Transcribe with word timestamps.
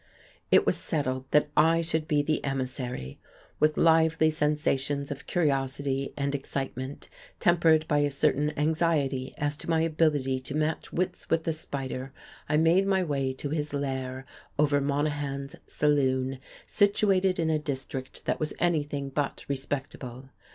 It 0.49 0.65
was 0.65 0.77
settled 0.77 1.25
that 1.29 1.49
I 1.55 1.81
should 1.81 2.07
be 2.07 2.23
the 2.23 2.43
emissary. 2.43 3.19
With 3.59 3.77
lively 3.77 4.31
sensations 4.31 5.11
of 5.11 5.27
curiosity 5.27 6.11
and 6.17 6.33
excitement, 6.33 7.07
tempered 7.39 7.87
by 7.87 7.99
a 7.99 8.09
certain 8.09 8.49
anxiety 8.57 9.35
as 9.37 9.55
to 9.57 9.69
my 9.69 9.81
ability 9.81 10.39
to 10.39 10.55
match 10.55 10.91
wits 10.91 11.29
with 11.29 11.43
the 11.43 11.53
Spider, 11.53 12.13
I 12.49 12.57
made 12.57 12.87
my 12.87 13.03
way 13.03 13.31
to 13.33 13.49
his 13.51 13.75
"lair" 13.75 14.25
over 14.57 14.81
Monahan's 14.81 15.55
saloon, 15.67 16.39
situated 16.65 17.37
in 17.37 17.51
a 17.51 17.59
district 17.59 18.25
that 18.25 18.39
was 18.39 18.55
anything 18.59 19.09
but 19.09 19.45
respectable. 19.47 20.29